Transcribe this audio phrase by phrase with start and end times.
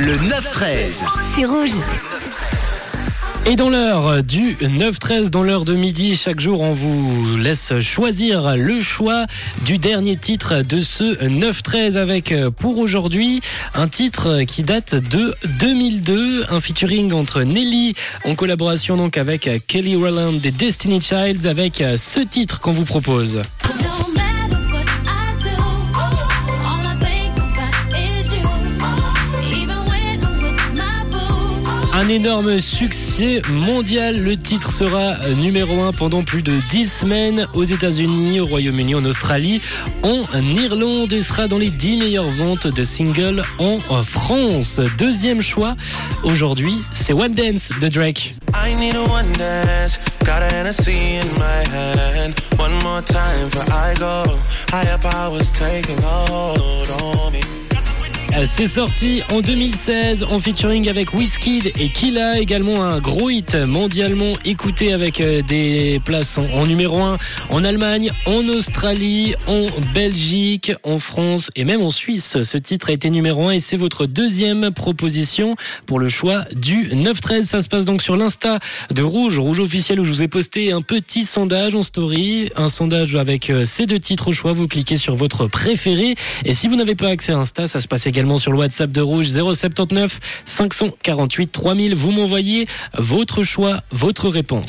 [0.00, 1.02] Le 9-13.
[1.34, 1.72] C'est rouge.
[3.46, 8.56] Et dans l'heure du 9-13, dans l'heure de midi, chaque jour, on vous laisse choisir
[8.56, 9.26] le choix
[9.64, 13.40] du dernier titre de ce 9-13 avec euh, pour aujourd'hui
[13.74, 17.94] un titre qui date de 2002, un featuring entre Nelly
[18.24, 22.84] en collaboration donc avec Kelly Rowland des Destiny Childs avec euh, ce titre qu'on vous
[22.84, 23.42] propose.
[32.00, 34.20] Un énorme succès mondial.
[34.20, 39.04] Le titre sera numéro 1 pendant plus de 10 semaines aux États-Unis, au Royaume-Uni, en
[39.04, 39.60] Australie,
[40.04, 40.22] en
[40.54, 44.80] Irlande et sera dans les 10 meilleures ventes de singles en France.
[44.96, 45.74] Deuxième choix
[46.22, 48.34] aujourd'hui, c'est One Dance de Drake.
[51.72, 52.28] Euh,
[58.46, 64.32] C'est sorti en 2016 en featuring avec Wizkid et Killa, également un gros hit mondialement
[64.44, 67.18] écouté avec euh, des places en, en numéro 1
[67.50, 72.42] en Allemagne, en Australie, en Belgique, en France et même en Suisse.
[72.42, 76.88] Ce titre a été numéro 1 et c'est votre deuxième proposition pour le choix du
[76.90, 77.42] 9-13.
[77.42, 78.58] Ça se passe donc sur l'Insta
[78.94, 82.68] de Rouge, Rouge officiel où je vous ai posté un petit sondage en story, un
[82.68, 84.52] sondage avec euh, ces deux titres au choix.
[84.52, 87.88] Vous cliquez sur votre préféré et si vous n'avez pas accès à Insta, ça se
[87.88, 91.94] passe sur le WhatsApp de Rouge 079 548 3000.
[91.94, 94.66] Vous m'envoyez votre choix, votre réponse.